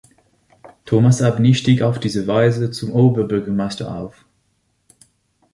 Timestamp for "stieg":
1.53-1.83